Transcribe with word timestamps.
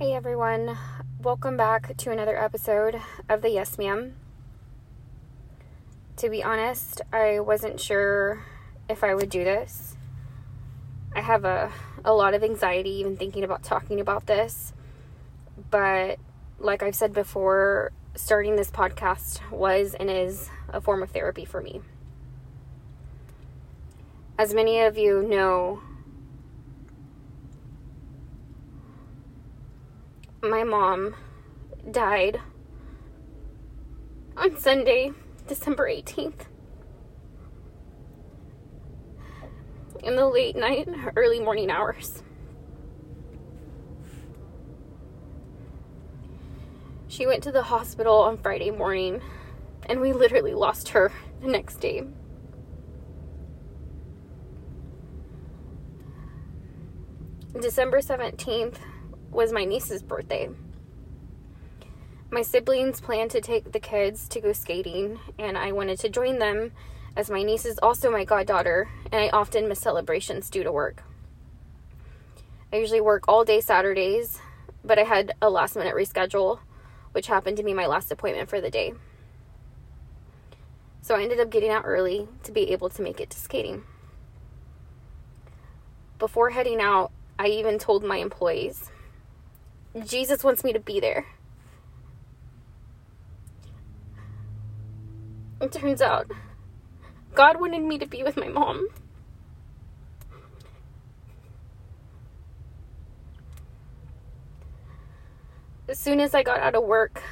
Hey 0.00 0.14
everyone, 0.14 0.78
welcome 1.20 1.58
back 1.58 1.94
to 1.98 2.10
another 2.10 2.42
episode 2.42 3.02
of 3.28 3.42
the 3.42 3.50
Yes 3.50 3.76
Ma'am. 3.76 4.16
To 6.16 6.30
be 6.30 6.42
honest, 6.42 7.02
I 7.12 7.40
wasn't 7.40 7.78
sure 7.78 8.42
if 8.88 9.04
I 9.04 9.14
would 9.14 9.28
do 9.28 9.44
this. 9.44 9.98
I 11.14 11.20
have 11.20 11.44
a, 11.44 11.70
a 12.02 12.14
lot 12.14 12.32
of 12.32 12.42
anxiety 12.42 12.92
even 12.92 13.18
thinking 13.18 13.44
about 13.44 13.62
talking 13.62 14.00
about 14.00 14.24
this, 14.24 14.72
but 15.70 16.18
like 16.58 16.82
I've 16.82 16.96
said 16.96 17.12
before, 17.12 17.92
starting 18.14 18.56
this 18.56 18.70
podcast 18.70 19.50
was 19.50 19.92
and 19.92 20.08
is 20.08 20.48
a 20.70 20.80
form 20.80 21.02
of 21.02 21.10
therapy 21.10 21.44
for 21.44 21.60
me. 21.60 21.82
As 24.38 24.54
many 24.54 24.80
of 24.80 24.96
you 24.96 25.22
know, 25.28 25.82
my 30.42 30.64
mom 30.64 31.14
died 31.90 32.40
on 34.36 34.56
Sunday, 34.58 35.12
December 35.46 35.86
18th. 35.86 36.46
In 40.02 40.16
the 40.16 40.26
late 40.26 40.56
night, 40.56 40.88
early 41.14 41.40
morning 41.40 41.70
hours. 41.70 42.22
She 47.08 47.26
went 47.26 47.42
to 47.42 47.52
the 47.52 47.64
hospital 47.64 48.16
on 48.16 48.38
Friday 48.38 48.70
morning, 48.70 49.20
and 49.86 50.00
we 50.00 50.14
literally 50.14 50.54
lost 50.54 50.90
her 50.90 51.12
the 51.42 51.48
next 51.48 51.80
day. 51.80 52.04
December 57.60 58.00
17th 58.00 58.76
was 59.30 59.52
my 59.52 59.64
niece's 59.64 60.02
birthday. 60.02 60.48
My 62.30 62.42
siblings 62.42 63.00
planned 63.00 63.30
to 63.32 63.40
take 63.40 63.72
the 63.72 63.80
kids 63.80 64.28
to 64.28 64.40
go 64.40 64.52
skating, 64.52 65.18
and 65.38 65.58
I 65.58 65.72
wanted 65.72 65.98
to 66.00 66.08
join 66.08 66.38
them 66.38 66.72
as 67.16 67.30
my 67.30 67.42
niece 67.42 67.66
is 67.66 67.78
also 67.82 68.10
my 68.10 68.24
goddaughter, 68.24 68.88
and 69.10 69.20
I 69.20 69.28
often 69.30 69.68
miss 69.68 69.80
celebrations 69.80 70.48
due 70.48 70.62
to 70.62 70.70
work. 70.70 71.02
I 72.72 72.76
usually 72.76 73.00
work 73.00 73.24
all 73.26 73.44
day 73.44 73.60
Saturdays, 73.60 74.38
but 74.84 74.98
I 74.98 75.02
had 75.02 75.34
a 75.42 75.50
last 75.50 75.74
minute 75.74 75.94
reschedule, 75.94 76.60
which 77.12 77.26
happened 77.26 77.56
to 77.56 77.64
be 77.64 77.74
my 77.74 77.86
last 77.86 78.12
appointment 78.12 78.48
for 78.48 78.60
the 78.60 78.70
day. 78.70 78.94
So 81.02 81.16
I 81.16 81.22
ended 81.22 81.40
up 81.40 81.50
getting 81.50 81.70
out 81.70 81.82
early 81.84 82.28
to 82.44 82.52
be 82.52 82.70
able 82.70 82.90
to 82.90 83.02
make 83.02 83.20
it 83.20 83.30
to 83.30 83.38
skating. 83.38 83.82
Before 86.20 86.50
heading 86.50 86.80
out, 86.80 87.10
I 87.38 87.46
even 87.46 87.78
told 87.78 88.04
my 88.04 88.18
employees 88.18 88.90
Jesus 90.06 90.44
wants 90.44 90.62
me 90.62 90.72
to 90.72 90.80
be 90.80 91.00
there. 91.00 91.26
It 95.60 95.72
turns 95.72 96.00
out 96.00 96.30
God 97.34 97.60
wanted 97.60 97.82
me 97.82 97.98
to 97.98 98.06
be 98.06 98.22
with 98.22 98.36
my 98.36 98.48
mom. 98.48 98.88
As 105.88 105.98
soon 105.98 106.20
as 106.20 106.34
I 106.34 106.42
got 106.42 106.60
out 106.60 106.76
of 106.76 106.84
work, 106.84 107.22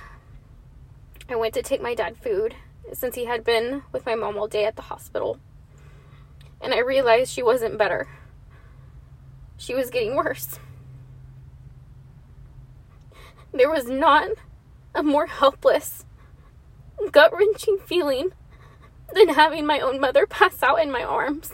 I 1.29 1.37
went 1.37 1.55
to 1.55 1.63
take 1.63 1.81
my 1.81 1.95
dad 1.95 2.17
food 2.17 2.55
since 2.93 3.15
he 3.15 3.25
had 3.25 3.45
been 3.45 3.83
with 3.93 4.05
my 4.05 4.15
mom 4.15 4.37
all 4.37 4.49
day 4.49 4.65
at 4.65 4.77
the 4.77 4.83
hospital. 4.83 5.39
And 6.61 6.75
I 6.75 6.81
realized 6.81 7.33
she 7.33 7.43
wasn't 7.43 7.79
better. 7.79 8.09
She 9.57 9.75
was 9.75 9.91
getting 9.91 10.17
worse. 10.17 10.59
There 13.59 13.69
was 13.69 13.89
not 13.91 14.29
a 14.95 15.03
more 15.03 15.27
helpless, 15.27 16.05
gut 17.11 17.33
wrenching 17.37 17.79
feeling 17.85 18.31
than 19.13 19.31
having 19.31 19.67
my 19.67 19.81
own 19.81 19.99
mother 19.99 20.29
pass 20.29 20.63
out 20.63 20.81
in 20.81 20.93
my 20.93 21.03
arms. 21.03 21.51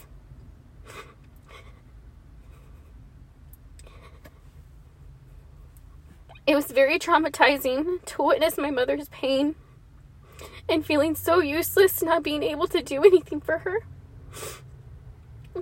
It 6.47 6.55
was 6.55 6.67
very 6.67 6.99
traumatizing 6.99 8.05
to 8.05 8.23
witness 8.23 8.59
my 8.59 8.71
mother's 8.71 9.09
pain 9.09 9.55
and 10.69 10.85
feeling 10.85 11.15
so 11.15 11.39
useless 11.39 12.03
not 12.03 12.23
being 12.23 12.43
able 12.43 12.67
to 12.67 12.83
do 12.83 13.03
anything 13.03 13.41
for 13.41 13.61
her. 13.61 13.79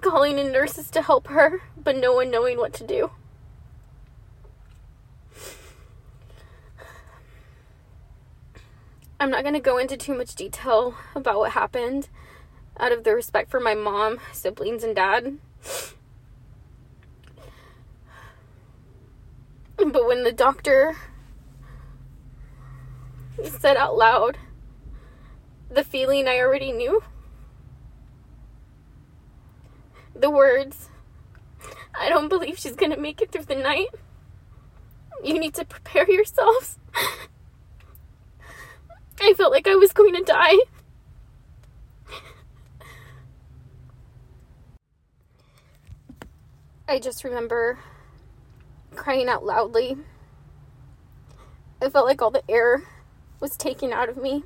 Calling 0.01 0.41
in 0.41 0.51
nurses 0.51 0.91
to 0.91 1.03
help 1.03 1.29
her, 1.29 1.63
but 1.77 1.97
no 1.97 2.13
one 2.13 2.33
knowing 2.33 2.59
what 2.59 2.73
to 2.73 2.85
do. 2.85 3.13
I'm 9.23 9.31
not 9.31 9.43
going 9.43 9.55
to 9.55 9.61
go 9.61 9.79
into 9.79 9.97
too 9.97 10.19
much 10.19 10.35
detail 10.35 10.97
about 11.15 11.39
what 11.39 11.53
happened 11.53 12.09
out 12.77 12.91
of 12.91 13.05
the 13.05 13.15
respect 13.15 13.53
for 13.53 13.61
my 13.61 13.73
mom, 13.73 14.19
siblings, 14.33 14.83
and 14.83 14.97
dad. 14.97 15.39
But 19.77 20.09
when 20.09 20.25
the 20.25 20.33
doctor 20.33 20.97
said 23.45 23.77
out 23.77 23.97
loud 23.97 24.39
the 25.71 25.85
feeling 25.85 26.27
I 26.27 26.41
already 26.41 26.73
knew, 26.73 27.05
the 30.17 30.31
words, 30.31 30.89
I 31.95 32.09
don't 32.09 32.29
believe 32.29 32.59
she's 32.59 32.75
gonna 32.75 32.97
make 32.97 33.23
it 33.23 33.31
through 33.31 33.45
the 33.45 33.55
night. 33.55 33.91
You 35.23 35.39
need 35.39 35.55
to 35.55 35.65
prepare 35.65 36.11
yourselves. 36.11 36.77
I 39.25 39.35
felt 39.35 39.53
like 39.53 39.69
I 39.69 39.77
was 39.77 39.93
going 39.93 40.15
to 40.15 40.23
die. 40.25 40.57
I 46.89 46.99
just 46.99 47.23
remember 47.23 47.79
crying 48.97 49.29
out 49.29 49.47
loudly. 49.47 49.97
I 51.81 51.89
felt 51.89 52.05
like 52.05 52.21
all 52.21 52.33
the 52.33 52.43
air 52.51 52.83
was 53.39 53.57
taken 53.57 53.93
out 53.93 54.09
of 54.09 54.17
me. 54.17 54.43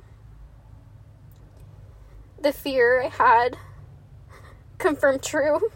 The 2.39 2.53
fear 2.53 3.01
I 3.01 3.07
had 3.07 3.57
confirmed 4.77 5.23
true. 5.23 5.71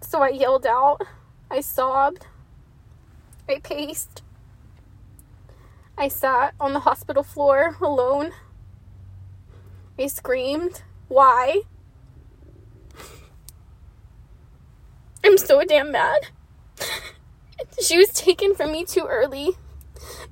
So 0.00 0.20
I 0.20 0.30
yelled 0.30 0.66
out. 0.66 1.00
I 1.48 1.60
sobbed. 1.60 2.26
I 3.48 3.60
paced. 3.60 4.23
I 5.96 6.08
sat 6.08 6.54
on 6.58 6.72
the 6.72 6.80
hospital 6.80 7.22
floor 7.22 7.76
alone. 7.80 8.32
I 9.98 10.08
screamed. 10.08 10.82
Why? 11.08 11.62
I'm 15.24 15.38
so 15.38 15.62
damn 15.64 15.92
mad. 15.92 16.28
She 17.80 17.96
was 17.98 18.08
taken 18.08 18.54
from 18.54 18.72
me 18.72 18.84
too 18.84 19.06
early. 19.08 19.50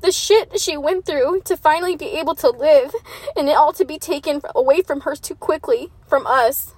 The 0.00 0.12
shit 0.12 0.60
she 0.60 0.76
went 0.76 1.06
through 1.06 1.42
to 1.44 1.56
finally 1.56 1.96
be 1.96 2.18
able 2.18 2.34
to 2.36 2.50
live 2.50 2.94
and 3.36 3.48
it 3.48 3.56
all 3.56 3.72
to 3.74 3.84
be 3.84 3.98
taken 3.98 4.40
away 4.54 4.82
from 4.82 5.02
her 5.02 5.16
too 5.16 5.34
quickly 5.34 5.90
from 6.06 6.26
us. 6.26 6.74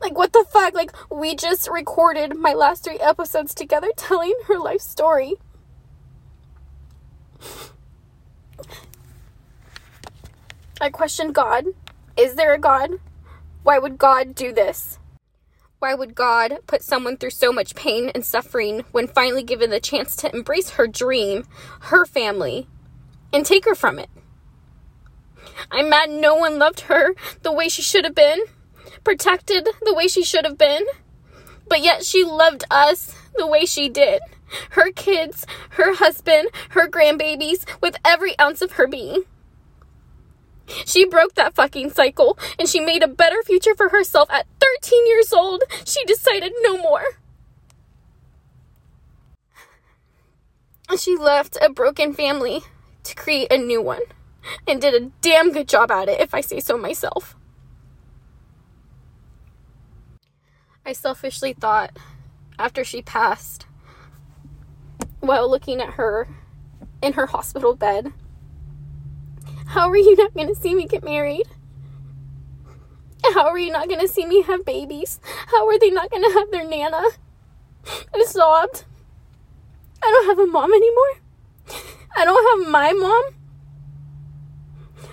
Like, 0.00 0.16
what 0.16 0.32
the 0.32 0.44
fuck? 0.50 0.74
Like, 0.74 0.92
we 1.10 1.34
just 1.34 1.68
recorded 1.70 2.36
my 2.36 2.54
last 2.54 2.84
three 2.84 2.98
episodes 2.98 3.54
together 3.54 3.88
telling 3.96 4.34
her 4.46 4.58
life 4.58 4.80
story. 4.80 5.34
I 10.80 10.88
questioned 10.88 11.34
God. 11.34 11.66
Is 12.16 12.34
there 12.36 12.54
a 12.54 12.58
God? 12.58 12.92
Why 13.62 13.78
would 13.78 13.98
God 13.98 14.34
do 14.34 14.52
this? 14.52 14.98
Why 15.78 15.94
would 15.94 16.14
God 16.14 16.58
put 16.66 16.82
someone 16.82 17.16
through 17.16 17.30
so 17.30 17.52
much 17.52 17.74
pain 17.74 18.10
and 18.14 18.24
suffering 18.24 18.84
when 18.92 19.06
finally 19.06 19.42
given 19.42 19.70
the 19.70 19.80
chance 19.80 20.16
to 20.16 20.34
embrace 20.34 20.70
her 20.70 20.86
dream, 20.86 21.44
her 21.80 22.04
family, 22.04 22.66
and 23.32 23.44
take 23.44 23.64
her 23.64 23.74
from 23.74 23.98
it? 23.98 24.10
I'm 25.70 25.88
mad 25.88 26.10
no 26.10 26.34
one 26.34 26.58
loved 26.58 26.80
her 26.80 27.14
the 27.42 27.52
way 27.52 27.68
she 27.68 27.82
should 27.82 28.04
have 28.04 28.14
been, 28.14 28.40
protected 29.04 29.68
the 29.82 29.94
way 29.94 30.08
she 30.08 30.24
should 30.24 30.44
have 30.44 30.58
been, 30.58 30.84
but 31.68 31.82
yet 31.82 32.04
she 32.04 32.24
loved 32.24 32.64
us 32.70 33.14
the 33.40 33.46
way 33.46 33.64
she 33.64 33.88
did 33.88 34.20
her 34.70 34.90
kids, 34.90 35.46
her 35.70 35.94
husband, 35.94 36.48
her 36.70 36.88
grandbabies 36.88 37.64
with 37.80 37.96
every 38.04 38.38
ounce 38.38 38.60
of 38.60 38.72
her 38.72 38.86
being. 38.86 39.22
She 40.84 41.04
broke 41.04 41.34
that 41.34 41.54
fucking 41.54 41.90
cycle 41.90 42.38
and 42.58 42.68
she 42.68 42.80
made 42.80 43.02
a 43.02 43.08
better 43.08 43.42
future 43.44 43.74
for 43.76 43.88
herself 43.90 44.28
at 44.30 44.46
13 44.60 45.06
years 45.06 45.32
old. 45.32 45.62
She 45.84 46.04
decided 46.04 46.52
no 46.62 46.76
more. 46.78 47.04
She 50.98 51.16
left 51.16 51.56
a 51.62 51.70
broken 51.70 52.12
family 52.12 52.62
to 53.04 53.14
create 53.14 53.52
a 53.52 53.56
new 53.56 53.80
one 53.80 54.02
and 54.66 54.80
did 54.80 55.00
a 55.00 55.10
damn 55.20 55.52
good 55.52 55.68
job 55.68 55.90
at 55.90 56.08
it, 56.08 56.20
if 56.20 56.34
I 56.34 56.40
say 56.40 56.58
so 56.58 56.76
myself. 56.76 57.36
I 60.84 60.92
selfishly 60.92 61.52
thought 61.52 61.96
after 62.60 62.84
she 62.84 63.00
passed, 63.00 63.66
while 65.20 65.50
looking 65.50 65.80
at 65.80 65.94
her 65.94 66.28
in 67.02 67.14
her 67.14 67.26
hospital 67.26 67.74
bed, 67.74 68.12
how 69.68 69.88
are 69.88 69.96
you 69.96 70.14
not 70.16 70.34
going 70.34 70.48
to 70.48 70.54
see 70.54 70.74
me 70.74 70.86
get 70.86 71.02
married? 71.02 71.46
How 73.34 73.48
are 73.48 73.58
you 73.58 73.72
not 73.72 73.88
going 73.88 74.00
to 74.00 74.08
see 74.08 74.26
me 74.26 74.42
have 74.42 74.64
babies? 74.64 75.20
How 75.46 75.66
are 75.68 75.78
they 75.78 75.90
not 75.90 76.10
going 76.10 76.22
to 76.22 76.32
have 76.38 76.50
their 76.50 76.68
Nana? 76.68 77.02
I 78.14 78.24
sobbed. 78.26 78.84
I 80.02 80.10
don't 80.10 80.26
have 80.26 80.38
a 80.38 80.50
mom 80.50 80.72
anymore. 80.72 81.20
I 82.16 82.24
don't 82.24 82.60
have 82.62 82.70
my 82.70 82.92
mom. 82.92 83.24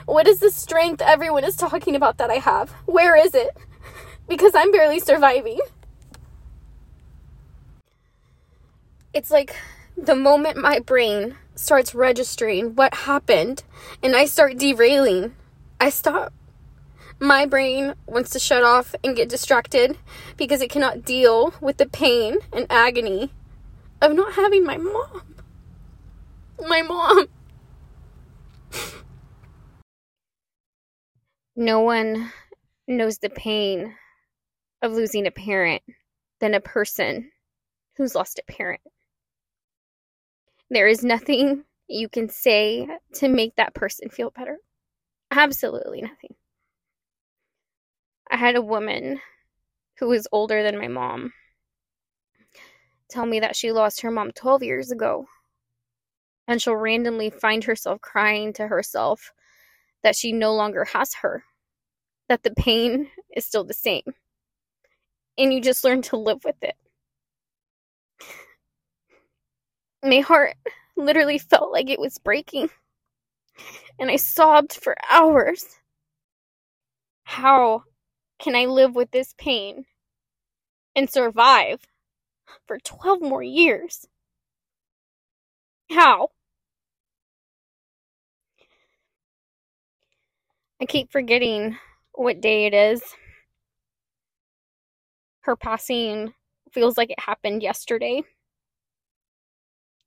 What 0.05 0.27
is 0.27 0.39
the 0.39 0.51
strength 0.51 1.01
everyone 1.01 1.43
is 1.43 1.55
talking 1.55 1.95
about 1.95 2.17
that 2.17 2.29
I 2.29 2.35
have? 2.35 2.71
Where 2.85 3.15
is 3.15 3.35
it? 3.35 3.55
Because 4.27 4.53
I'm 4.55 4.71
barely 4.71 5.00
surviving. 5.00 5.59
It's 9.17 9.31
like 9.31 9.55
the 9.97 10.13
moment 10.13 10.57
my 10.57 10.77
brain 10.77 11.37
starts 11.55 11.95
registering 11.95 12.75
what 12.75 12.93
happened 12.93 13.63
and 14.03 14.15
I 14.15 14.25
start 14.25 14.59
derailing, 14.59 15.33
I 15.81 15.89
stop. 15.89 16.31
My 17.19 17.47
brain 17.47 17.95
wants 18.05 18.29
to 18.29 18.39
shut 18.39 18.63
off 18.63 18.93
and 19.03 19.15
get 19.15 19.27
distracted 19.27 19.97
because 20.37 20.61
it 20.61 20.69
cannot 20.69 21.03
deal 21.03 21.55
with 21.59 21.77
the 21.77 21.87
pain 21.87 22.37
and 22.53 22.67
agony 22.69 23.33
of 24.03 24.13
not 24.13 24.33
having 24.33 24.63
my 24.63 24.77
mom. 24.77 25.23
My 26.59 26.83
mom. 26.83 27.25
No 31.55 31.79
one 31.79 32.31
knows 32.87 33.17
the 33.17 33.31
pain 33.31 33.95
of 34.83 34.91
losing 34.91 35.25
a 35.25 35.31
parent 35.31 35.81
than 36.39 36.53
a 36.53 36.61
person 36.61 37.31
who's 37.95 38.13
lost 38.13 38.37
a 38.37 38.51
parent. 38.51 38.81
There 40.69 40.87
is 40.87 41.03
nothing 41.03 41.63
you 41.87 42.09
can 42.09 42.29
say 42.29 42.87
to 43.15 43.27
make 43.29 43.55
that 43.55 43.73
person 43.73 44.09
feel 44.09 44.31
better. 44.31 44.57
Absolutely 45.31 46.01
nothing. 46.01 46.35
I 48.29 48.37
had 48.37 48.55
a 48.55 48.61
woman 48.61 49.21
who 49.99 50.09
was 50.09 50.27
older 50.31 50.63
than 50.63 50.77
my 50.77 50.87
mom 50.87 51.33
tell 53.09 53.25
me 53.25 53.39
that 53.39 53.55
she 53.55 53.71
lost 53.71 54.01
her 54.01 54.11
mom 54.11 54.31
12 54.31 54.63
years 54.63 54.91
ago. 54.91 55.27
And 56.47 56.61
she'll 56.61 56.75
randomly 56.75 57.29
find 57.29 57.63
herself 57.63 57.99
crying 57.99 58.53
to 58.53 58.67
herself 58.67 59.33
that 60.03 60.15
she 60.15 60.31
no 60.31 60.53
longer 60.53 60.85
has 60.85 61.13
her, 61.15 61.43
that 62.29 62.43
the 62.43 62.51
pain 62.51 63.09
is 63.35 63.45
still 63.45 63.63
the 63.63 63.73
same. 63.73 64.13
And 65.37 65.53
you 65.53 65.61
just 65.61 65.83
learn 65.83 66.01
to 66.03 66.17
live 66.17 66.43
with 66.45 66.61
it. 66.61 66.75
My 70.03 70.19
heart 70.19 70.55
literally 70.95 71.38
felt 71.38 71.71
like 71.71 71.89
it 71.89 71.99
was 71.99 72.17
breaking. 72.17 72.69
And 73.99 74.09
I 74.09 74.15
sobbed 74.15 74.73
for 74.73 74.95
hours. 75.11 75.79
How 77.23 77.83
can 78.39 78.55
I 78.55 78.65
live 78.65 78.95
with 78.95 79.11
this 79.11 79.33
pain 79.38 79.85
and 80.95 81.09
survive 81.09 81.85
for 82.67 82.79
12 82.79 83.21
more 83.21 83.44
years? 83.44 84.07
How? 85.89 86.29
I 90.81 90.85
keep 90.85 91.11
forgetting 91.11 91.77
what 92.13 92.41
day 92.41 92.65
it 92.65 92.73
is. 92.73 93.03
Her 95.41 95.55
passing 95.55 96.33
feels 96.71 96.97
like 96.97 97.09
it 97.09 97.19
happened 97.19 97.63
yesterday. 97.63 98.23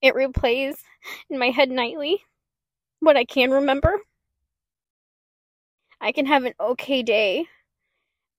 It 0.03 0.15
replays 0.15 0.77
in 1.29 1.39
my 1.39 1.51
head 1.51 1.71
nightly 1.71 2.25
what 3.01 3.17
I 3.17 3.25
can 3.25 3.51
remember. 3.51 3.99
I 6.01 6.13
can 6.13 6.27
have 6.27 6.45
an 6.45 6.55
okay 6.59 7.03
day, 7.03 7.47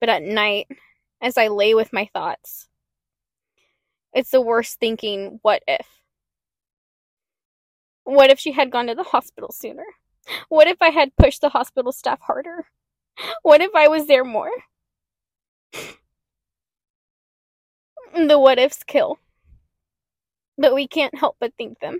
but 0.00 0.08
at 0.08 0.22
night, 0.22 0.66
as 1.20 1.38
I 1.38 1.48
lay 1.48 1.74
with 1.74 1.92
my 1.92 2.08
thoughts, 2.12 2.68
it's 4.12 4.30
the 4.30 4.40
worst 4.40 4.80
thinking, 4.80 5.38
what 5.42 5.62
if? 5.68 5.86
What 8.04 8.30
if 8.30 8.40
she 8.40 8.50
had 8.50 8.72
gone 8.72 8.88
to 8.88 8.96
the 8.96 9.04
hospital 9.04 9.52
sooner? 9.52 9.86
What 10.48 10.66
if 10.66 10.78
I 10.80 10.90
had 10.90 11.16
pushed 11.16 11.40
the 11.40 11.48
hospital 11.48 11.92
staff 11.92 12.20
harder? 12.20 12.66
What 13.42 13.60
if 13.60 13.70
I 13.74 13.88
was 13.88 14.06
there 14.06 14.24
more? 14.24 14.50
The 18.14 18.38
what 18.38 18.58
ifs 18.58 18.82
kill 18.82 19.18
but 20.62 20.74
we 20.76 20.86
can't 20.86 21.18
help 21.18 21.36
but 21.40 21.52
think 21.58 21.80
them. 21.80 21.98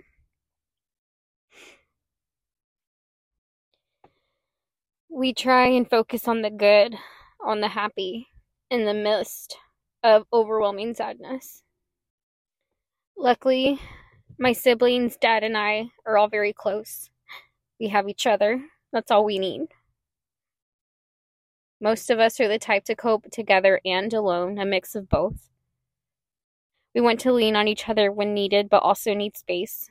We 5.09 5.33
try 5.33 5.67
and 5.67 5.87
focus 5.87 6.27
on 6.29 6.41
the 6.41 6.49
good, 6.49 6.95
on 7.45 7.59
the 7.59 7.67
happy, 7.67 8.29
in 8.71 8.85
the 8.85 8.93
midst 8.93 9.57
of 10.01 10.23
overwhelming 10.31 10.93
sadness. 10.93 11.61
Luckily, 13.17 13.79
my 14.39 14.53
siblings, 14.53 15.17
dad, 15.17 15.43
and 15.43 15.57
I 15.57 15.89
are 16.05 16.17
all 16.17 16.29
very 16.29 16.53
close. 16.53 17.09
We 17.81 17.89
have 17.89 18.07
each 18.07 18.25
other. 18.25 18.63
That's 18.93 19.11
all 19.11 19.25
we 19.25 19.39
need. 19.39 19.63
Most 21.81 22.09
of 22.09 22.17
us 22.17 22.39
are 22.39 22.47
the 22.47 22.57
type 22.57 22.85
to 22.85 22.95
cope 22.95 23.29
together 23.29 23.81
and 23.83 24.13
alone, 24.13 24.57
a 24.57 24.65
mix 24.65 24.95
of 24.95 25.09
both. 25.09 25.52
We 26.93 27.01
want 27.01 27.19
to 27.21 27.33
lean 27.33 27.55
on 27.55 27.67
each 27.67 27.89
other 27.89 28.11
when 28.11 28.33
needed, 28.33 28.69
but 28.69 28.83
also 28.83 29.13
need 29.13 29.35
space 29.35 29.89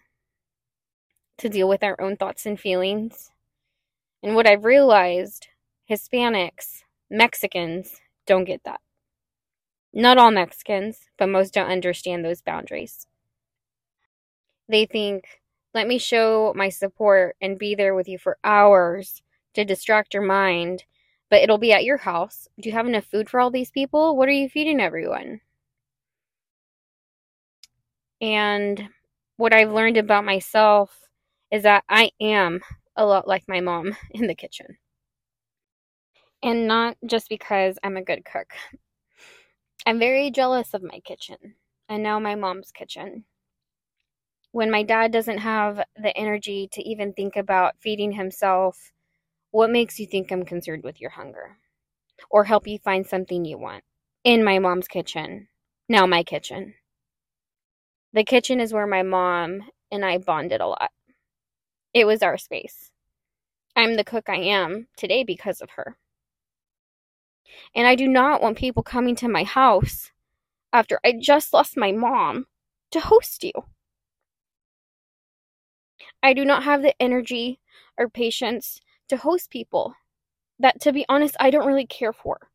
to 1.38 1.48
deal 1.48 1.68
with 1.68 1.82
our 1.82 2.00
own 2.00 2.16
thoughts 2.16 2.46
and 2.46 2.58
feelings. 2.58 3.30
And 4.22 4.36
what 4.36 4.46
I've 4.46 4.64
realized 4.64 5.48
Hispanics, 5.90 6.82
Mexicans 7.10 8.00
don't 8.26 8.44
get 8.44 8.62
that. 8.64 8.80
Not 9.92 10.16
all 10.16 10.30
Mexicans, 10.30 11.08
but 11.18 11.28
most 11.28 11.52
don't 11.52 11.70
understand 11.70 12.24
those 12.24 12.40
boundaries. 12.40 13.06
They 14.68 14.86
think, 14.86 15.24
let 15.74 15.88
me 15.88 15.98
show 15.98 16.52
my 16.56 16.68
support 16.68 17.36
and 17.40 17.58
be 17.58 17.74
there 17.74 17.94
with 17.94 18.08
you 18.08 18.18
for 18.18 18.38
hours 18.44 19.22
to 19.54 19.64
distract 19.64 20.14
your 20.14 20.22
mind, 20.22 20.84
but 21.28 21.42
it'll 21.42 21.58
be 21.58 21.72
at 21.72 21.84
your 21.84 21.98
house. 21.98 22.46
Do 22.60 22.68
you 22.68 22.74
have 22.74 22.86
enough 22.86 23.04
food 23.04 23.28
for 23.28 23.40
all 23.40 23.50
these 23.50 23.70
people? 23.70 24.16
What 24.16 24.28
are 24.28 24.32
you 24.32 24.48
feeding 24.48 24.80
everyone? 24.80 25.40
And 28.22 28.88
what 29.36 29.52
I've 29.52 29.72
learned 29.72 29.98
about 29.98 30.24
myself 30.24 30.98
is 31.50 31.64
that 31.64 31.84
I 31.90 32.12
am 32.20 32.62
a 32.96 33.04
lot 33.04 33.28
like 33.28 33.44
my 33.48 33.60
mom 33.60 33.96
in 34.12 34.26
the 34.28 34.34
kitchen. 34.34 34.78
And 36.42 36.66
not 36.66 36.96
just 37.06 37.28
because 37.28 37.78
I'm 37.82 37.96
a 37.96 38.02
good 38.02 38.24
cook. 38.24 38.52
I'm 39.86 39.98
very 40.00 40.30
jealous 40.32 40.74
of 40.74 40.82
my 40.82 40.98
kitchen 41.00 41.54
and 41.88 42.02
now 42.02 42.18
my 42.18 42.34
mom's 42.34 42.72
kitchen. 42.72 43.26
When 44.52 44.70
my 44.70 44.82
dad 44.84 45.10
doesn't 45.12 45.38
have 45.38 45.82
the 45.96 46.16
energy 46.16 46.68
to 46.72 46.82
even 46.82 47.12
think 47.12 47.36
about 47.36 47.80
feeding 47.80 48.12
himself, 48.12 48.92
what 49.50 49.70
makes 49.70 50.00
you 50.00 50.06
think 50.06 50.30
I'm 50.32 50.44
concerned 50.44 50.84
with 50.84 51.00
your 51.00 51.10
hunger? 51.10 51.58
Or 52.30 52.44
help 52.44 52.66
you 52.66 52.78
find 52.78 53.06
something 53.06 53.44
you 53.44 53.58
want? 53.58 53.84
In 54.24 54.44
my 54.44 54.58
mom's 54.58 54.88
kitchen, 54.88 55.48
now 55.88 56.06
my 56.06 56.22
kitchen. 56.24 56.74
The 58.12 58.24
kitchen 58.24 58.60
is 58.60 58.72
where 58.72 58.86
my 58.86 59.02
mom 59.02 59.62
and 59.90 60.04
I 60.04 60.18
bonded 60.18 60.60
a 60.60 60.66
lot. 60.66 60.90
It 61.94 62.06
was 62.06 62.22
our 62.22 62.36
space. 62.36 62.90
I'm 63.74 63.96
the 63.96 64.04
cook 64.04 64.28
I 64.28 64.36
am 64.36 64.88
today 64.96 65.24
because 65.24 65.60
of 65.60 65.70
her. 65.76 65.96
And 67.74 67.86
I 67.86 67.94
do 67.94 68.06
not 68.06 68.42
want 68.42 68.58
people 68.58 68.82
coming 68.82 69.14
to 69.16 69.28
my 69.28 69.44
house 69.44 70.10
after 70.72 71.00
I 71.04 71.14
just 71.18 71.52
lost 71.52 71.76
my 71.76 71.92
mom 71.92 72.46
to 72.90 73.00
host 73.00 73.44
you. 73.44 73.52
I 76.22 76.34
do 76.34 76.44
not 76.44 76.64
have 76.64 76.82
the 76.82 76.94
energy 77.00 77.60
or 77.98 78.08
patience 78.08 78.80
to 79.08 79.16
host 79.16 79.50
people 79.50 79.94
that, 80.58 80.80
to 80.82 80.92
be 80.92 81.06
honest, 81.08 81.36
I 81.40 81.50
don't 81.50 81.66
really 81.66 81.86
care 81.86 82.12
for. 82.12 82.48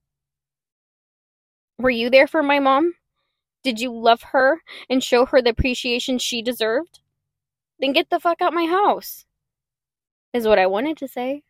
Were 1.79 1.89
you 1.89 2.09
there 2.09 2.27
for 2.27 2.41
my 2.41 2.59
mom? 2.59 2.93
Did 3.67 3.81
you 3.81 3.91
love 3.91 4.21
her 4.31 4.61
and 4.89 5.03
show 5.03 5.25
her 5.25 5.41
the 5.41 5.49
appreciation 5.49 6.19
she 6.19 6.41
deserved? 6.41 7.01
Then 7.81 7.91
get 7.91 8.09
the 8.09 8.17
fuck 8.17 8.41
out 8.41 8.53
my 8.53 8.65
house. 8.65 9.25
Is 10.31 10.47
what 10.47 10.57
I 10.57 10.67
wanted 10.67 10.95
to 10.99 11.07
say. 11.09 11.43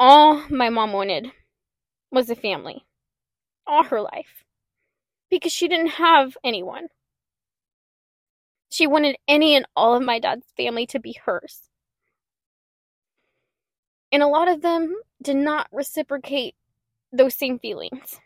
All 0.00 0.46
my 0.48 0.70
mom 0.70 0.94
wanted 0.94 1.30
was 2.10 2.30
a 2.30 2.34
family. 2.34 2.86
All 3.66 3.84
her 3.84 4.00
life. 4.00 4.44
Because 5.28 5.52
she 5.52 5.68
didn't 5.68 5.98
have 5.98 6.38
anyone. 6.42 6.86
She 8.70 8.86
wanted 8.86 9.18
any 9.28 9.54
and 9.54 9.66
all 9.76 9.94
of 9.94 10.02
my 10.02 10.18
dad's 10.18 10.46
family 10.56 10.86
to 10.86 10.98
be 10.98 11.20
hers. 11.26 11.68
And 14.10 14.22
a 14.22 14.26
lot 14.26 14.48
of 14.48 14.62
them 14.62 14.96
did 15.20 15.36
not 15.36 15.68
reciprocate 15.70 16.54
those 17.12 17.34
same 17.34 17.58
feelings. 17.58 18.20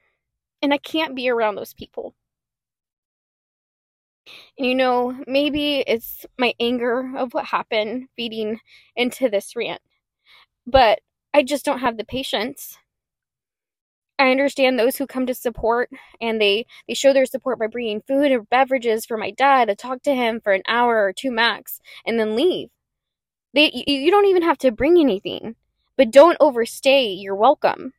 And 0.63 0.73
I 0.73 0.79
can't 0.79 1.15
be 1.15 1.29
around 1.29 1.57
those 1.57 1.75
people. 1.75 2.15
And 4.59 4.67
you 4.67 4.75
know, 4.75 5.17
maybe 5.27 5.81
it's 5.81 6.25
my 6.39 6.55
anger 6.61 7.13
of 7.17 7.35
what 7.35 7.47
happened 7.47 8.09
feeding 8.17 8.61
into 8.97 9.29
this 9.29 9.57
rant, 9.57 9.81
but 10.67 11.01
I 11.35 11.43
just 11.45 11.65
don't 11.65 11.81
have 11.81 11.97
the 11.99 12.05
patience. 12.05 12.79
I 14.19 14.31
understand 14.31 14.79
those 14.79 14.97
who 14.97 15.07
come 15.07 15.27
to 15.27 15.35
support 15.35 15.91
and 16.21 16.41
they 16.41 16.67
they 16.89 16.95
show 16.95 17.13
their 17.13 17.27
support 17.27 17.59
by 17.59 17.67
bringing 17.67 18.01
food 18.03 18.31
or 18.33 18.43
beverages 18.43 19.05
for 19.05 19.17
my 19.17 19.31
dad 19.33 19.67
to 19.69 19.75
talk 19.75 20.03
to 20.03 20.15
him 20.15 20.41
for 20.41 20.53
an 20.53 20.63
hour 20.69 21.05
or 21.05 21.13
two 21.13 21.31
max 21.33 21.81
and 22.07 22.19
then 22.21 22.37
leave. 22.37 22.69
They 23.55 23.71
you, 23.73 23.85
you 23.99 24.11
don't 24.11 24.27
even 24.27 24.43
have 24.43 24.59
to 24.59 24.73
bring 24.73 24.99
anything, 25.01 25.57
but 25.97 26.11
don't 26.13 26.39
overstay 26.41 27.09
your 27.09 27.37
welcome. 27.37 27.95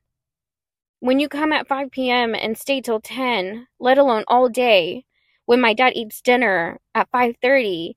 When 1.04 1.20
you 1.20 1.28
come 1.28 1.52
at 1.52 1.68
5 1.68 1.92
p.m. 1.92 2.34
and 2.34 2.58
stay 2.58 2.80
till 2.80 3.02
10, 3.02 3.68
let 3.78 3.98
alone 3.98 4.24
all 4.30 4.48
day, 4.48 5.04
when 5.44 5.60
my 5.60 5.74
dad 5.74 5.92
eats 5.98 6.22
dinner 6.22 6.80
at 6.96 7.12
5:30 7.12 7.96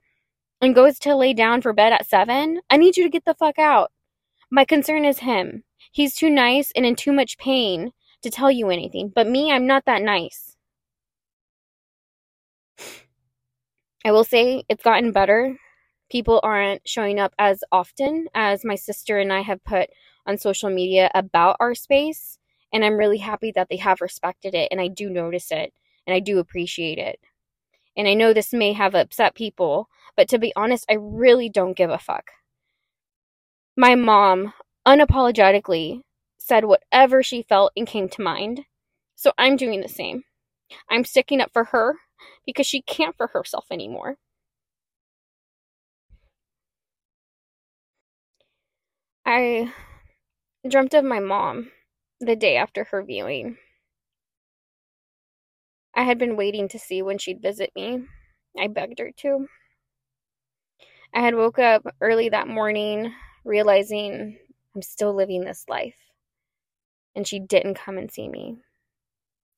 and 0.61 0.75
goes 0.75 0.99
to 0.99 1.15
lay 1.15 1.33
down 1.33 1.63
for 1.63 1.73
bed 1.73 1.93
at 1.93 2.05
7, 2.05 2.63
I 2.69 2.77
need 2.77 2.97
you 2.97 3.05
to 3.05 3.09
get 3.09 3.25
the 3.25 3.35
fuck 3.35 3.61
out. 3.61 3.93
My 4.51 4.65
concern 4.65 5.05
is 5.05 5.21
him. 5.21 5.63
He's 5.93 6.17
too 6.17 6.29
nice 6.29 6.73
and 6.75 6.85
in 6.85 6.97
too 6.97 7.13
much 7.13 7.39
pain 7.39 7.93
to 8.23 8.29
tell 8.31 8.51
you 8.51 8.71
anything, 8.71 9.13
but 9.15 9.29
me, 9.29 9.53
I'm 9.53 9.69
not 9.69 9.85
that 9.85 10.03
nice. 10.03 10.57
I 14.05 14.11
will 14.11 14.25
say 14.25 14.65
it's 14.69 14.83
gotten 14.83 15.13
better. 15.13 15.57
People 16.11 16.41
aren't 16.43 16.83
showing 16.89 17.21
up 17.21 17.35
as 17.39 17.63
often 17.71 18.27
as 18.35 18.65
my 18.65 18.75
sister 18.75 19.21
and 19.21 19.33
I 19.33 19.43
have 19.43 19.63
put 19.63 19.91
on 20.27 20.39
social 20.39 20.71
media 20.71 21.09
about 21.15 21.57
our 21.61 21.77
space, 21.77 22.36
and 22.73 22.85
I'm 22.85 22.97
really 22.97 23.19
happy 23.19 23.53
that 23.53 23.69
they 23.69 23.77
have 23.77 24.01
respected 24.01 24.55
it, 24.55 24.69
and 24.71 24.81
I 24.81 24.89
do 24.89 25.11
notice 25.11 25.51
it, 25.51 25.73
and 26.07 26.15
I 26.15 26.21
do 26.21 26.39
appreciate 26.39 26.99
it. 26.99 27.21
And 27.97 28.07
I 28.07 28.15
know 28.15 28.33
this 28.33 28.53
may 28.53 28.73
have 28.75 28.95
upset 28.95 29.35
people, 29.35 29.89
but 30.17 30.29
to 30.29 30.39
be 30.39 30.53
honest, 30.57 30.85
I 30.91 30.95
really 30.95 31.49
don't 31.49 31.77
give 31.77 31.91
a 31.91 31.99
fuck. 31.99 32.31
My 33.77 33.95
mom 33.95 34.53
unapologetically 34.87 36.03
said 36.39 36.65
whatever 36.65 37.23
she 37.23 37.43
felt 37.43 37.73
and 37.77 37.87
came 37.87 38.09
to 38.11 38.23
mind. 38.23 38.65
So 39.17 39.33
I'm 39.39 39.57
doing 39.57 39.81
the 39.81 39.89
same. 39.89 40.25
I'm 40.91 41.05
sticking 41.05 41.41
up 41.41 41.53
for 41.53 41.65
her 41.65 41.97
because 42.45 42.67
she 42.67 42.83
can't 42.83 43.17
for 43.17 43.29
herself 43.29 43.67
anymore. 43.71 44.17
I 49.25 49.73
dreamt 50.69 50.95
of 50.95 51.05
my 51.05 51.21
mom 51.21 51.71
the 52.21 52.37
day 52.37 52.57
after 52.57 52.85
her 52.85 53.03
viewing. 53.03 53.59
I 55.95 56.03
had 56.03 56.19
been 56.19 56.37
waiting 56.37 56.69
to 56.69 56.79
see 56.79 57.03
when 57.03 57.19
she'd 57.19 57.43
visit 57.43 57.71
me. 57.75 58.05
I 58.59 58.69
begged 58.69 58.99
her 58.99 59.13
to. 59.19 59.47
I 61.15 61.21
had 61.21 61.35
woke 61.35 61.59
up 61.59 61.87
early 62.01 62.29
that 62.29 62.49
morning 62.49 63.13
realizing 63.45 64.39
I'm 64.75 64.83
still 64.83 65.15
living 65.15 65.43
this 65.43 65.65
life. 65.69 65.97
And 67.15 67.27
she 67.27 67.39
didn't 67.39 67.75
come 67.77 67.97
and 67.97 68.11
see 68.11 68.29
me. 68.29 68.59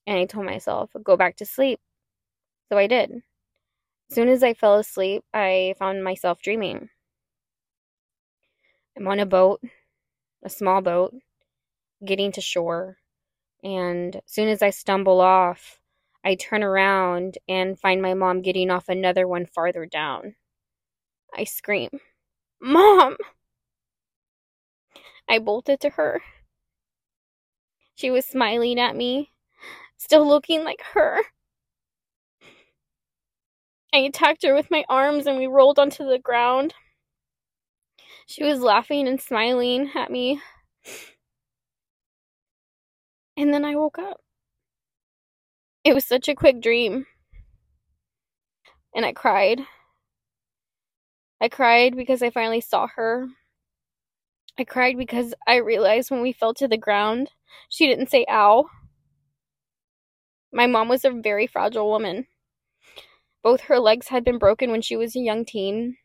And 0.07 0.19
I 0.19 0.27
told 0.27 0.47
myself, 0.47 0.91
go 1.03 1.17
back 1.17 1.37
to 1.37 1.47
sleep. 1.47 1.81
So 2.71 2.79
I 2.79 2.87
did. 2.87 3.11
As 4.11 4.15
soon 4.15 4.29
as 4.29 4.43
I 4.43 4.55
fell 4.55 4.77
asleep, 4.77 5.25
I 5.35 5.75
found 5.79 6.05
myself 6.05 6.41
dreaming. 6.41 6.89
I'm 8.97 9.07
on 9.09 9.21
a 9.21 9.27
boat, 9.27 9.61
a 10.43 10.49
small 10.49 10.81
boat, 10.81 11.15
getting 12.05 12.33
to 12.33 12.41
shore. 12.41 12.99
And 13.63 14.17
as 14.17 14.23
soon 14.27 14.49
as 14.49 14.63
I 14.63 14.71
stumble 14.71 15.21
off, 15.21 15.81
I 16.25 16.35
turn 16.35 16.63
around 16.63 17.39
and 17.49 17.79
find 17.79 18.03
my 18.03 18.15
mom 18.15 18.43
getting 18.43 18.71
off 18.71 18.89
another 18.89 19.27
one 19.27 19.47
farther 19.47 19.87
down. 19.87 20.37
I 21.37 21.45
scream, 21.45 21.91
Mom! 22.61 23.17
I 25.29 25.39
bolted 25.39 25.81
to 25.81 25.91
her. 25.91 26.23
She 27.95 28.11
was 28.11 28.25
smiling 28.25 28.79
at 28.79 28.97
me, 28.97 29.33
still 29.97 30.27
looking 30.27 30.65
like 30.65 30.83
her. 30.95 31.21
I 33.93 33.99
attacked 33.99 34.45
her 34.45 34.55
with 34.55 34.71
my 34.71 34.85
arms 34.89 35.27
and 35.27 35.39
we 35.39 35.47
rolled 35.47 35.79
onto 35.79 36.05
the 36.05 36.19
ground. 36.19 36.75
She 38.27 38.45
was 38.45 38.61
laughing 38.61 39.09
and 39.09 39.21
smiling 39.21 39.91
at 39.95 40.11
me. 40.11 40.41
And 43.39 43.55
then 43.55 43.65
I 43.65 43.77
woke 43.77 44.01
up. 44.01 44.21
It 45.85 45.95
was 45.95 46.05
such 46.05 46.29
a 46.29 46.35
quick 46.35 46.61
dream. 46.61 47.07
And 48.93 49.07
I 49.07 49.13
cried. 49.13 49.61
I 51.41 51.49
cried 51.49 51.95
because 51.95 52.21
I 52.21 52.31
finally 52.31 52.61
saw 52.61 52.89
her. 52.97 53.29
I 54.59 54.65
cried 54.65 54.99
because 54.99 55.35
I 55.47 55.59
realized 55.59 56.11
when 56.11 56.21
we 56.21 56.33
fell 56.33 56.53
to 56.55 56.67
the 56.67 56.77
ground, 56.77 57.31
she 57.69 57.87
didn't 57.87 58.11
say 58.11 58.27
ow. 58.29 58.65
My 60.53 60.67
mom 60.67 60.89
was 60.89 61.05
a 61.05 61.11
very 61.13 61.47
fragile 61.47 61.89
woman. 61.89 62.27
Both 63.45 63.61
her 63.63 63.79
legs 63.79 64.09
had 64.09 64.25
been 64.25 64.39
broken 64.39 64.73
when 64.73 64.83
she 64.83 64.97
was 64.97 65.15
a 65.15 65.21
young 65.21 65.45
teen, 65.45 65.97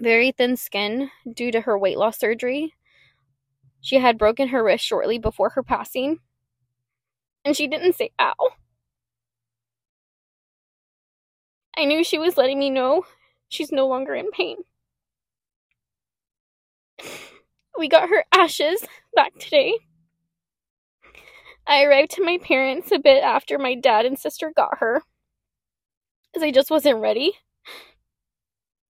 very 0.00 0.32
thin 0.32 0.56
skin 0.56 1.10
due 1.32 1.52
to 1.52 1.60
her 1.60 1.78
weight 1.78 1.96
loss 1.96 2.18
surgery. 2.18 2.74
She 3.80 3.98
had 4.00 4.18
broken 4.18 4.48
her 4.48 4.64
wrist 4.64 4.84
shortly 4.84 5.18
before 5.18 5.50
her 5.50 5.62
passing, 5.62 6.18
and 7.46 7.56
she 7.56 7.68
didn't 7.68 7.94
say 7.94 8.10
ow. 8.20 8.34
I 11.78 11.84
knew 11.84 12.02
she 12.02 12.18
was 12.18 12.36
letting 12.36 12.58
me 12.58 12.70
know 12.70 13.04
she's 13.48 13.70
no 13.70 13.86
longer 13.86 14.14
in 14.14 14.30
pain. 14.30 14.58
We 17.78 17.88
got 17.90 18.08
her 18.08 18.24
ashes 18.32 18.86
back 19.14 19.34
today. 19.38 19.74
I 21.66 21.82
arrived 21.84 22.12
to 22.12 22.24
my 22.24 22.38
parents 22.38 22.90
a 22.90 22.98
bit 22.98 23.22
after 23.22 23.58
my 23.58 23.74
dad 23.74 24.06
and 24.06 24.18
sister 24.18 24.50
got 24.56 24.78
her, 24.78 25.02
as 26.34 26.42
I 26.42 26.50
just 26.52 26.70
wasn't 26.70 27.02
ready. 27.02 27.32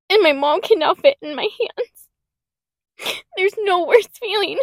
And 0.10 0.22
my 0.22 0.34
mom 0.34 0.60
can 0.60 0.80
now 0.80 0.96
fit 0.96 1.16
in 1.22 1.34
my 1.34 1.48
hands. 1.62 3.24
There's 3.38 3.56
no 3.60 3.86
worse 3.86 4.10
feeling. 4.20 4.60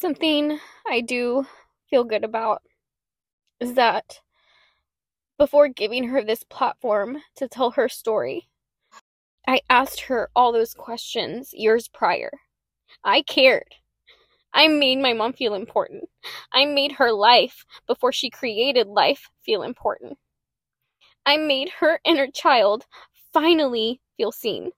Something 0.00 0.60
I 0.86 1.00
do 1.00 1.44
feel 1.90 2.04
good 2.04 2.22
about 2.22 2.62
is 3.58 3.74
that 3.74 4.20
before 5.38 5.66
giving 5.66 6.04
her 6.04 6.22
this 6.22 6.44
platform 6.44 7.18
to 7.34 7.48
tell 7.48 7.72
her 7.72 7.88
story, 7.88 8.48
I 9.48 9.60
asked 9.68 10.02
her 10.02 10.30
all 10.36 10.52
those 10.52 10.72
questions 10.72 11.52
years 11.52 11.88
prior. 11.88 12.30
I 13.02 13.22
cared. 13.22 13.74
I 14.54 14.68
made 14.68 15.00
my 15.00 15.14
mom 15.14 15.32
feel 15.32 15.54
important. 15.54 16.04
I 16.52 16.64
made 16.64 16.92
her 16.92 17.10
life 17.10 17.64
before 17.88 18.12
she 18.12 18.30
created 18.30 18.86
life 18.86 19.28
feel 19.44 19.64
important. 19.64 20.16
I 21.26 21.38
made 21.38 21.70
her 21.70 21.98
inner 22.04 22.28
child 22.28 22.86
finally 23.32 24.00
feel 24.16 24.30
seen. 24.30 24.70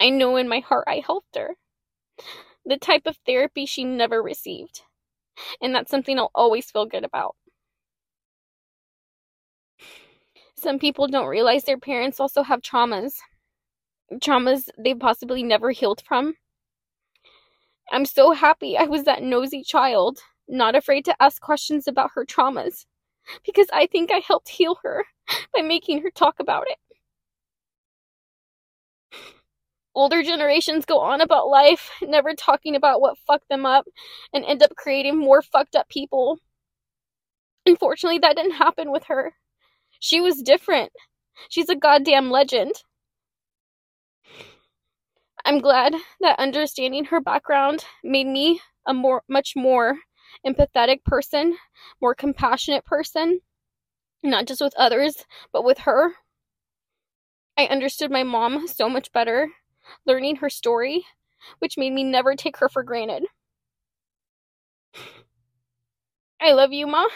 I 0.00 0.10
know 0.10 0.34
in 0.34 0.48
my 0.48 0.58
heart 0.58 0.88
I 0.88 1.04
helped 1.06 1.36
her. 1.36 1.54
The 2.70 2.78
type 2.78 3.02
of 3.04 3.18
therapy 3.26 3.66
she 3.66 3.84
never 3.84 4.22
received 4.22 4.82
and 5.60 5.74
that's 5.74 5.90
something 5.90 6.18
I'll 6.18 6.30
always 6.34 6.70
feel 6.70 6.86
good 6.86 7.04
about. 7.04 7.36
Some 10.56 10.78
people 10.78 11.06
don't 11.06 11.26
realize 11.26 11.64
their 11.64 11.78
parents 11.78 12.20
also 12.20 12.42
have 12.42 12.60
traumas. 12.60 13.14
Traumas 14.14 14.68
they've 14.78 14.98
possibly 14.98 15.42
never 15.42 15.70
healed 15.70 16.02
from. 16.06 16.34
I'm 17.92 18.04
so 18.04 18.32
happy 18.32 18.76
I 18.76 18.84
was 18.84 19.04
that 19.04 19.22
nosy 19.22 19.62
child, 19.62 20.18
not 20.48 20.76
afraid 20.76 21.04
to 21.06 21.22
ask 21.22 21.40
questions 21.40 21.88
about 21.88 22.10
her 22.14 22.24
traumas, 22.24 22.86
because 23.44 23.66
I 23.72 23.86
think 23.86 24.12
I 24.12 24.18
helped 24.18 24.48
heal 24.48 24.78
her 24.84 25.06
by 25.54 25.62
making 25.62 26.02
her 26.02 26.10
talk 26.10 26.38
about 26.38 26.66
it 26.68 26.78
older 30.00 30.22
generations 30.22 30.86
go 30.86 30.98
on 30.98 31.20
about 31.20 31.48
life, 31.48 31.90
never 32.02 32.32
talking 32.34 32.74
about 32.74 33.02
what 33.02 33.18
fucked 33.26 33.50
them 33.50 33.66
up, 33.66 33.86
and 34.32 34.44
end 34.46 34.62
up 34.62 34.74
creating 34.74 35.18
more 35.18 35.42
fucked 35.42 35.76
up 35.76 35.90
people. 35.90 36.38
Unfortunately, 37.66 38.18
that 38.18 38.34
didn't 38.34 38.52
happen 38.52 38.90
with 38.90 39.04
her. 39.04 39.34
She 40.00 40.18
was 40.22 40.42
different. 40.42 40.90
She's 41.50 41.68
a 41.68 41.76
goddamn 41.76 42.30
legend. 42.30 42.72
I'm 45.44 45.60
glad 45.60 45.94
that 46.20 46.38
understanding 46.38 47.06
her 47.06 47.20
background 47.20 47.84
made 48.02 48.26
me 48.26 48.60
a 48.86 48.94
more 48.94 49.22
much 49.28 49.52
more 49.54 49.98
empathetic 50.46 51.04
person, 51.04 51.58
more 52.00 52.14
compassionate 52.14 52.86
person, 52.86 53.40
not 54.22 54.46
just 54.46 54.62
with 54.62 54.74
others, 54.78 55.26
but 55.52 55.62
with 55.62 55.80
her. 55.80 56.12
I 57.58 57.66
understood 57.66 58.10
my 58.10 58.22
mom 58.22 58.66
so 58.66 58.88
much 58.88 59.12
better 59.12 59.50
learning 60.06 60.36
her 60.36 60.50
story 60.50 61.04
which 61.58 61.76
made 61.76 61.92
me 61.92 62.04
never 62.04 62.34
take 62.34 62.56
her 62.58 62.68
for 62.68 62.82
granted. 62.82 63.24
I 66.40 66.52
love 66.52 66.72
you, 66.72 66.86
Ma. 66.86 67.06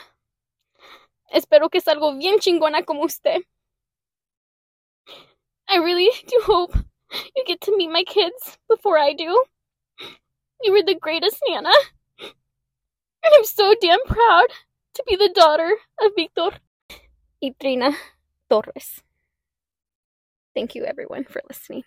Espero 1.35 1.71
que 1.71 1.81
salgo 1.81 2.19
bien 2.19 2.39
chingona 2.39 2.85
como 2.85 3.05
usted. 3.05 3.43
I 5.69 5.77
really 5.79 6.11
do 6.27 6.41
hope 6.45 6.77
you 7.35 7.45
get 7.47 7.61
to 7.63 7.77
meet 7.77 7.91
my 7.91 8.05
kids 8.05 8.59
before 8.69 8.99
I 8.99 9.15
do. 9.15 9.43
You 10.63 10.73
were 10.73 10.83
the 10.83 10.95
greatest 10.95 11.41
Nana. 11.49 11.73
And 12.21 13.33
I'm 13.35 13.45
so 13.45 13.75
damn 13.81 14.05
proud 14.05 14.49
to 14.95 15.05
be 15.07 15.17
the 15.17 15.33
daughter 15.35 15.73
of 16.03 16.13
Victor 16.15 16.51
y 17.41 17.55
Trina 17.59 17.97
Torres. 18.51 19.03
Thank 20.55 20.75
you, 20.75 20.85
everyone, 20.85 21.25
for 21.25 21.41
listening. 21.49 21.85